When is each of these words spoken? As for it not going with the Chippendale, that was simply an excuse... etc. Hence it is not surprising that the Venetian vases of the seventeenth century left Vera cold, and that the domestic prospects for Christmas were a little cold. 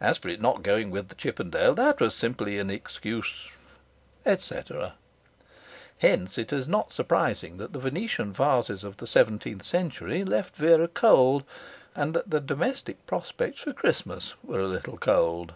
As 0.00 0.18
for 0.18 0.28
it 0.28 0.40
not 0.40 0.62
going 0.62 0.88
with 0.88 1.08
the 1.08 1.16
Chippendale, 1.16 1.74
that 1.74 1.98
was 2.00 2.14
simply 2.14 2.60
an 2.60 2.70
excuse... 2.70 3.48
etc. 4.24 4.94
Hence 5.98 6.38
it 6.38 6.52
is 6.52 6.68
not 6.68 6.92
surprising 6.92 7.56
that 7.56 7.72
the 7.72 7.80
Venetian 7.80 8.32
vases 8.32 8.84
of 8.84 8.98
the 8.98 9.06
seventeenth 9.08 9.64
century 9.64 10.22
left 10.22 10.54
Vera 10.54 10.86
cold, 10.86 11.42
and 11.96 12.14
that 12.14 12.30
the 12.30 12.38
domestic 12.40 13.04
prospects 13.08 13.62
for 13.62 13.72
Christmas 13.72 14.34
were 14.44 14.60
a 14.60 14.68
little 14.68 14.96
cold. 14.96 15.54